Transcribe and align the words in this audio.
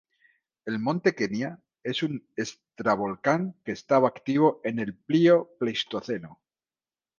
El 0.65 0.77
monte 0.79 1.13
Kenia 1.13 1.59
es 1.83 2.01
un 2.01 2.25
estratovolcán 2.35 3.55
que 3.63 3.71
estaba 3.73 4.07
activo 4.07 4.59
en 4.63 4.79
el 4.79 4.97
Plio-Pleistoceno. 4.97 6.39